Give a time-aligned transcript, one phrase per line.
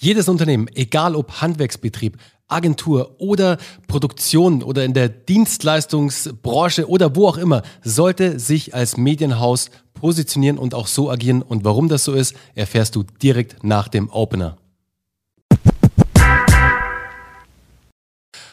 [0.00, 7.36] Jedes Unternehmen, egal ob Handwerksbetrieb, Agentur oder Produktion oder in der Dienstleistungsbranche oder wo auch
[7.36, 11.42] immer, sollte sich als Medienhaus positionieren und auch so agieren.
[11.42, 14.56] Und warum das so ist, erfährst du direkt nach dem Opener.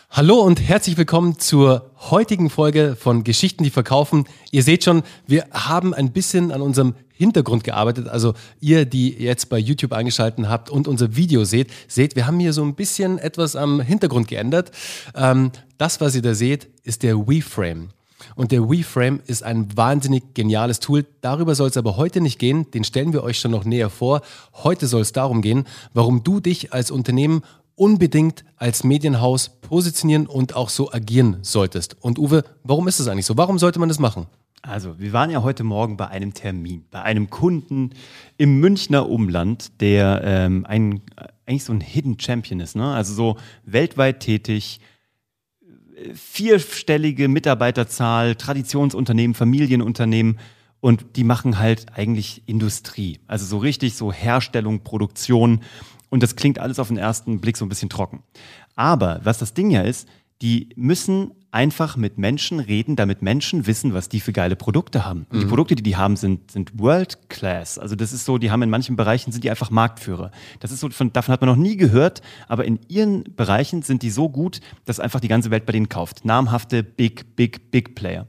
[0.09, 4.23] Hallo und herzlich willkommen zur heutigen Folge von Geschichten, die verkaufen.
[4.50, 8.07] Ihr seht schon, wir haben ein bisschen an unserem Hintergrund gearbeitet.
[8.07, 12.39] Also ihr, die jetzt bei YouTube eingeschaltet habt und unser Video seht, seht, wir haben
[12.39, 14.72] hier so ein bisschen etwas am Hintergrund geändert.
[15.16, 17.89] Ähm, das, was ihr da seht, ist der WeFrame.
[18.36, 21.05] Und der WeFrame ist ein wahnsinnig geniales Tool.
[21.22, 22.70] Darüber soll es aber heute nicht gehen.
[22.72, 24.22] Den stellen wir euch schon noch näher vor.
[24.53, 27.41] Heute soll es darum gehen, warum du dich als Unternehmen
[27.75, 31.97] unbedingt als Medienhaus positionieren und auch so agieren solltest.
[32.02, 33.38] Und Uwe, warum ist das eigentlich so?
[33.38, 34.27] Warum sollte man das machen?
[34.62, 37.91] Also, wir waren ja heute Morgen bei einem Termin, bei einem Kunden
[38.38, 41.02] im Münchner Umland, der ähm, ein,
[41.45, 42.94] eigentlich so ein Hidden Champion ist, ne?
[42.94, 44.80] also so weltweit tätig,
[46.14, 50.39] vierstellige Mitarbeiterzahl, Traditionsunternehmen, Familienunternehmen
[50.81, 55.62] und die machen halt eigentlich Industrie, also so richtig so Herstellung, Produktion
[56.09, 58.23] und das klingt alles auf den ersten Blick so ein bisschen trocken.
[58.75, 60.08] Aber was das Ding ja ist,
[60.42, 65.25] die müssen einfach mit Menschen reden, damit Menschen wissen, was die für geile Produkte haben.
[65.30, 65.42] Und mhm.
[65.42, 67.80] die Produkte, die die haben, sind, sind World Class.
[67.80, 70.31] Also das ist so, die haben in manchen Bereichen sind die einfach Marktführer.
[70.59, 74.03] Das ist so, von, davon hat man noch nie gehört, aber in ihren Bereichen sind
[74.03, 76.25] die so gut, dass einfach die ganze Welt bei denen kauft.
[76.25, 78.28] Namhafte Big, Big, Big Player.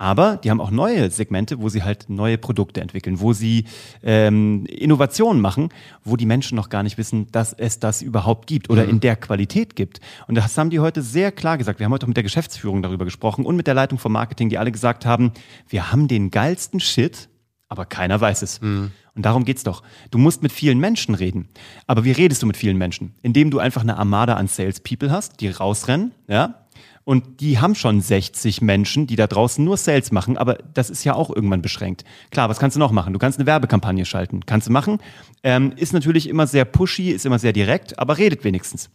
[0.00, 3.64] Aber die haben auch neue Segmente, wo sie halt neue Produkte entwickeln, wo sie
[4.04, 5.70] ähm, Innovationen machen,
[6.04, 8.90] wo die Menschen noch gar nicht wissen, dass es das überhaupt gibt oder mhm.
[8.90, 10.00] in der Qualität gibt.
[10.28, 11.80] Und das haben die heute sehr klar gesagt.
[11.80, 14.48] Wir haben heute auch mit der Geschäftsführung darüber gesprochen und mit der Leitung vom Marketing,
[14.48, 15.32] die alle gesagt haben,
[15.68, 17.28] wir haben den geilsten Shit,
[17.68, 18.60] aber keiner weiß es.
[18.60, 18.92] Mhm.
[19.16, 19.82] Und darum geht's doch.
[20.12, 21.48] Du musst mit vielen Menschen reden.
[21.88, 23.14] Aber wie redest du mit vielen Menschen?
[23.20, 26.54] Indem du einfach eine Armada an Salespeople hast, die rausrennen, ja,
[27.08, 31.04] und die haben schon 60 Menschen, die da draußen nur Sales machen, aber das ist
[31.04, 32.04] ja auch irgendwann beschränkt.
[32.30, 33.14] Klar, was kannst du noch machen?
[33.14, 34.44] Du kannst eine Werbekampagne schalten.
[34.44, 34.98] Kannst du machen.
[35.42, 38.90] Ähm, ist natürlich immer sehr pushy, ist immer sehr direkt, aber redet wenigstens.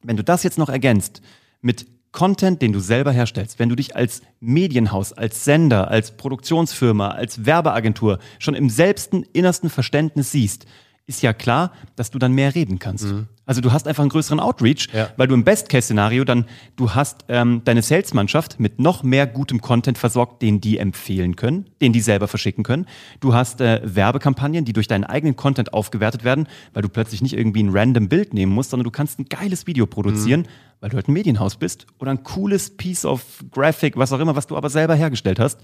[0.00, 1.22] Wenn du das jetzt noch ergänzt
[1.60, 7.08] mit Content, den du selber herstellst, wenn du dich als Medienhaus, als Sender, als Produktionsfirma,
[7.08, 10.66] als Werbeagentur schon im selbsten innersten Verständnis siehst,
[11.08, 13.06] ist ja klar, dass du dann mehr reden kannst.
[13.06, 13.26] Mhm.
[13.50, 15.08] Also du hast einfach einen größeren Outreach, ja.
[15.16, 16.44] weil du im Best-Case-Szenario dann,
[16.76, 21.68] du hast ähm, deine Salesmannschaft mit noch mehr gutem Content versorgt, den die empfehlen können,
[21.80, 22.86] den die selber verschicken können.
[23.18, 27.36] Du hast äh, Werbekampagnen, die durch deinen eigenen Content aufgewertet werden, weil du plötzlich nicht
[27.36, 30.46] irgendwie ein random Bild nehmen musst, sondern du kannst ein geiles Video produzieren, mhm.
[30.78, 34.36] weil du halt ein Medienhaus bist oder ein cooles Piece of Graphic, was auch immer,
[34.36, 35.58] was du aber selber hergestellt hast.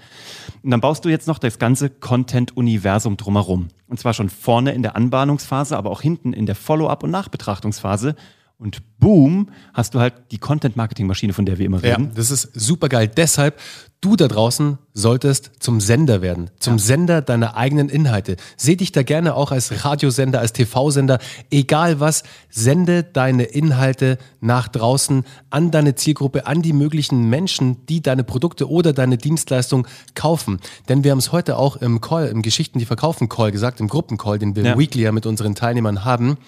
[0.64, 3.68] Und dann baust du jetzt noch das ganze Content-Universum drumherum.
[3.86, 7.72] Und zwar schon vorne in der Anbahnungsphase, aber auch hinten in der Follow-up- und Nachbetrachtung
[7.76, 8.14] Entwicklungsphase.
[8.58, 12.04] Und boom, hast du halt die Content-Marketing-Maschine, von der wir immer reden.
[12.04, 13.06] Ja, das ist super geil.
[13.06, 13.60] Deshalb,
[14.00, 16.78] du da draußen solltest zum Sender werden, zum ja.
[16.78, 18.36] Sender deiner eigenen Inhalte.
[18.56, 21.18] Seh dich da gerne auch als Radiosender, als TV-Sender,
[21.50, 28.00] egal was, sende deine Inhalte nach draußen an deine Zielgruppe, an die möglichen Menschen, die
[28.00, 30.60] deine Produkte oder deine Dienstleistung kaufen.
[30.88, 33.88] Denn wir haben es heute auch im Call, im Geschichten, die verkaufen Call gesagt, im
[33.88, 34.78] Gruppencall, den wir ja.
[34.78, 36.38] weekly ja mit unseren Teilnehmern haben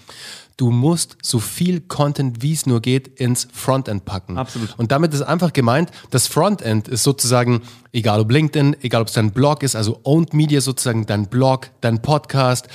[0.58, 4.36] du musst so viel Content, wie es nur geht, ins Frontend packen.
[4.36, 4.74] Absolut.
[4.76, 9.14] Und damit ist einfach gemeint, das Frontend ist sozusagen, egal ob LinkedIn, egal ob es
[9.14, 12.68] dein Blog ist, also Owned Media sozusagen, dein Blog, dein Podcast,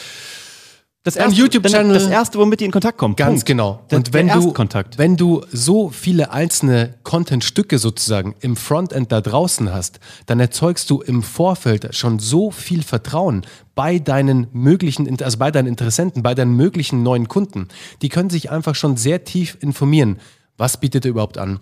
[1.03, 1.93] das erste, YouTube-Channel.
[1.93, 3.17] Das erste, womit die in Kontakt kommen.
[3.17, 3.45] Ganz Punkt.
[3.45, 3.85] genau.
[3.91, 4.53] Und wenn du,
[4.95, 11.01] wenn du so viele einzelne Content-Stücke sozusagen im Frontend da draußen hast, dann erzeugst du
[11.01, 16.55] im Vorfeld schon so viel Vertrauen bei deinen möglichen, also bei deinen Interessenten, bei deinen
[16.55, 17.67] möglichen neuen Kunden.
[18.01, 20.19] Die können sich einfach schon sehr tief informieren.
[20.57, 21.59] Was bietet er überhaupt an?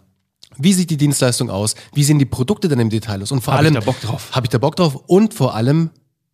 [0.57, 1.75] Wie sieht die Dienstleistung aus?
[1.93, 3.31] Wie sehen die Produkte dann im Detail aus?
[3.31, 3.75] Und vor hab allem.
[3.75, 4.29] Habe ich da Bock drauf?
[4.33, 4.95] Habe ich da Bock drauf?
[5.07, 5.89] Und vor allem,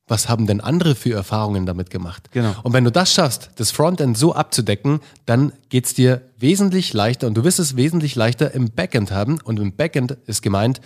[0.08, 2.30] was haben denn andere für Erfahrungen damit gemacht?
[2.32, 2.56] Genau.
[2.64, 7.36] Und wenn du das schaffst, das Frontend so abzudecken, dann geht's dir wesentlich leichter und
[7.36, 9.40] du wirst es wesentlich leichter im Backend haben.
[9.42, 10.82] Und im Backend ist gemeint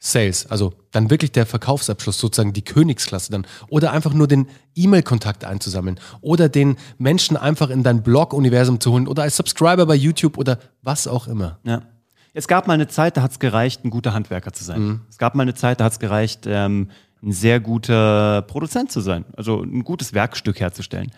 [0.00, 3.46] Sales, also dann wirklich der Verkaufsabschluss, sozusagen die Königsklasse dann.
[3.68, 4.46] Oder einfach nur den
[4.76, 5.98] E-Mail-Kontakt einzusammeln.
[6.20, 10.58] Oder den Menschen einfach in dein Blog-Universum zu holen oder als Subscriber bei YouTube oder
[10.82, 11.58] was auch immer.
[11.64, 11.82] Ja.
[12.32, 14.80] Es gab mal eine Zeit, da hat es gereicht, ein guter Handwerker zu sein.
[14.80, 15.00] Mhm.
[15.08, 16.90] Es gab mal eine Zeit, da hat es gereicht, ähm,
[17.22, 21.10] ein sehr guter Produzent zu sein, also ein gutes Werkstück herzustellen.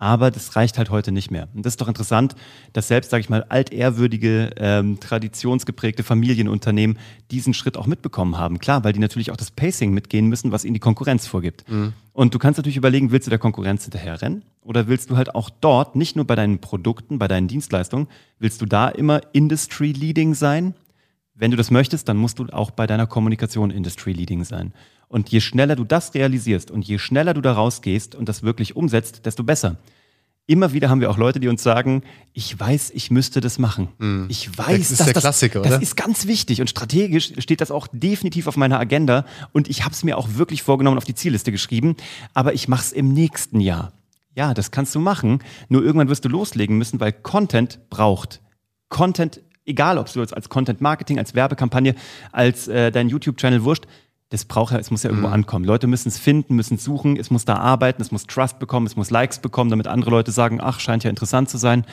[0.00, 1.48] Aber das reicht halt heute nicht mehr.
[1.54, 2.34] Und das ist doch interessant,
[2.72, 6.98] dass selbst, sage ich mal, altehrwürdige, ähm, traditionsgeprägte Familienunternehmen
[7.30, 8.58] diesen Schritt auch mitbekommen haben.
[8.58, 11.70] Klar, weil die natürlich auch das Pacing mitgehen müssen, was ihnen die Konkurrenz vorgibt.
[11.70, 11.92] Mhm.
[12.14, 14.42] Und du kannst natürlich überlegen, willst du der Konkurrenz hinterherrennen?
[14.62, 18.08] Oder willst du halt auch dort, nicht nur bei deinen Produkten, bei deinen Dienstleistungen,
[18.38, 20.74] willst du da immer Industry-Leading sein?
[21.34, 24.72] Wenn du das möchtest, dann musst du auch bei deiner Kommunikation Industry-Leading sein.
[25.08, 28.76] Und je schneller du das realisierst und je schneller du da rausgehst und das wirklich
[28.76, 29.76] umsetzt, desto besser.
[30.46, 33.88] Immer wieder haben wir auch Leute, die uns sagen, ich weiß, ich müsste das machen.
[33.98, 34.24] Mm.
[34.28, 37.70] Ich weiß, das ist der das, Klassiker, das ist ganz wichtig und strategisch steht das
[37.70, 41.14] auch definitiv auf meiner Agenda und ich habe es mir auch wirklich vorgenommen auf die
[41.14, 41.94] Zielliste geschrieben,
[42.34, 43.92] aber ich mache es im nächsten Jahr.
[44.34, 45.38] Ja, das kannst du machen,
[45.68, 48.40] nur irgendwann wirst du loslegen müssen, weil Content braucht.
[48.88, 51.94] Content, egal ob du als Content Marketing, als Werbekampagne,
[52.32, 53.86] als äh, dein YouTube-Channel wurscht,
[54.30, 55.34] das braucht ja, es muss ja irgendwo mhm.
[55.34, 55.64] ankommen.
[55.64, 58.86] Leute müssen es finden, müssen es suchen, es muss da arbeiten, es muss Trust bekommen,
[58.86, 61.84] es muss Likes bekommen, damit andere Leute sagen, ach, scheint ja interessant zu sein.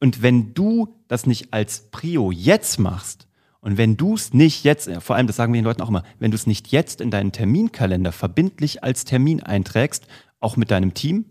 [0.00, 3.26] Und wenn du das nicht als Prio jetzt machst
[3.60, 6.04] und wenn du es nicht jetzt, vor allem, das sagen wir den Leuten auch immer,
[6.20, 10.06] wenn du es nicht jetzt in deinen Terminkalender verbindlich als Termin einträgst,
[10.40, 11.24] auch mit deinem Team,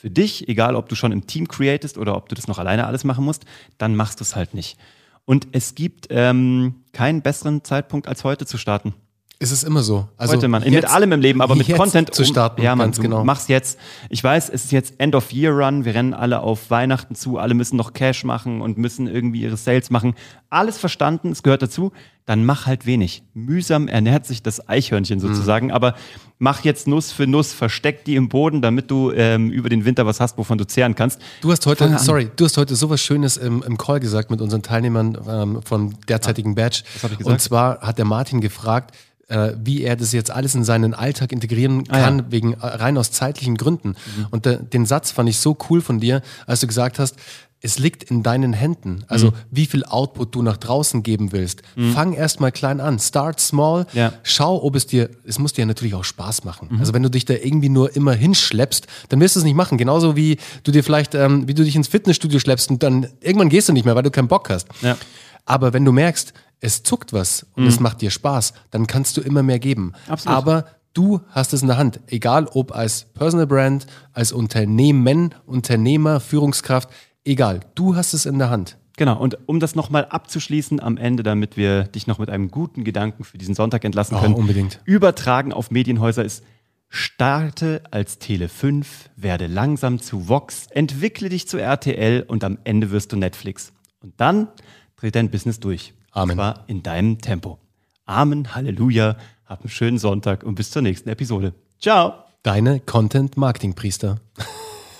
[0.00, 2.86] für dich, egal ob du schon im Team createst oder ob du das noch alleine
[2.86, 3.44] alles machen musst,
[3.76, 4.78] dann machst du es halt nicht.
[5.26, 8.94] Und es gibt ähm, keinen besseren Zeitpunkt als heute zu starten.
[9.42, 10.06] Ist es immer so?
[10.18, 10.62] Also Heute, man.
[10.64, 12.60] Mit allem im Leben, aber mit Content zu starten.
[12.60, 13.24] Um, ja, man, ganz genau.
[13.24, 13.78] mach's jetzt.
[14.10, 15.86] Ich weiß, es ist jetzt End of Year Run.
[15.86, 17.38] Wir rennen alle auf Weihnachten zu.
[17.38, 20.14] Alle müssen noch Cash machen und müssen irgendwie ihre Sales machen.
[20.50, 21.32] Alles verstanden.
[21.32, 21.90] Es gehört dazu.
[22.26, 23.22] Dann mach halt wenig.
[23.32, 25.22] Mühsam ernährt sich das Eichhörnchen mhm.
[25.22, 25.68] sozusagen.
[25.68, 25.72] Mhm.
[25.72, 25.94] Aber
[26.38, 27.54] mach jetzt Nuss für Nuss.
[27.54, 30.94] Versteck die im Boden, damit du ähm, über den Winter was hast, wovon du zehren
[30.94, 31.18] kannst.
[31.40, 34.60] Du hast heute, sorry, du hast heute sowas Schönes im, im Call gesagt mit unseren
[34.60, 36.82] Teilnehmern ähm, vom derzeitigen Badge.
[36.92, 37.32] Was hab ich gesagt?
[37.32, 38.94] Und zwar hat der Martin gefragt,
[39.30, 42.30] äh, wie er das jetzt alles in seinen Alltag integrieren kann, ah, ja.
[42.30, 43.90] wegen äh, rein aus zeitlichen Gründen.
[43.90, 44.26] Mhm.
[44.30, 47.16] Und de, den Satz fand ich so cool von dir, als du gesagt hast,
[47.62, 49.04] es liegt in deinen Händen.
[49.06, 49.34] Also mhm.
[49.50, 51.62] wie viel Output du nach draußen geben willst.
[51.76, 51.92] Mhm.
[51.92, 52.98] Fang erstmal klein an.
[52.98, 53.86] Start small.
[53.92, 54.14] Ja.
[54.22, 56.68] Schau, ob es dir, es muss dir natürlich auch Spaß machen.
[56.70, 56.80] Mhm.
[56.80, 59.76] Also wenn du dich da irgendwie nur immer hinschleppst, dann wirst du es nicht machen.
[59.76, 63.50] Genauso wie du dir vielleicht, ähm, wie du dich ins Fitnessstudio schleppst und dann irgendwann
[63.50, 64.66] gehst du nicht mehr, weil du keinen Bock hast.
[64.80, 64.96] Ja.
[65.44, 67.68] Aber wenn du merkst, es zuckt was und mhm.
[67.68, 69.92] es macht dir Spaß, dann kannst du immer mehr geben.
[70.08, 70.36] Absolut.
[70.36, 76.20] Aber du hast es in der Hand, egal ob als Personal Brand, als Unternehmen, Unternehmer,
[76.20, 76.90] Führungskraft,
[77.24, 78.76] egal, du hast es in der Hand.
[78.96, 82.84] Genau, und um das nochmal abzuschließen am Ende, damit wir dich noch mit einem guten
[82.84, 84.34] Gedanken für diesen Sonntag entlassen können.
[84.34, 84.80] Oh, unbedingt.
[84.84, 86.44] Übertragen auf Medienhäuser ist,
[86.90, 92.90] starte als Tele 5, werde langsam zu Vox, entwickle dich zu RTL und am Ende
[92.90, 93.72] wirst du Netflix.
[94.02, 94.48] Und dann
[94.96, 95.94] dreht dein Business durch.
[96.12, 96.30] Amen.
[96.30, 97.58] Und zwar in deinem Tempo.
[98.06, 99.16] Amen, Halleluja,
[99.46, 101.54] hab einen schönen Sonntag und bis zur nächsten Episode.
[101.80, 102.14] Ciao.
[102.42, 104.20] Deine Content Marketing Priester.